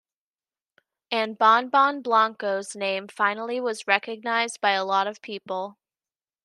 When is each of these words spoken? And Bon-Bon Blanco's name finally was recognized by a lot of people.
And 1.11 1.37
Bon-Bon 1.37 2.01
Blanco's 2.01 2.75
name 2.75 3.07
finally 3.07 3.61
was 3.61 3.85
recognized 3.87 4.59
by 4.59 4.71
a 4.71 4.83
lot 4.83 5.05
of 5.05 5.21
people. 5.21 5.77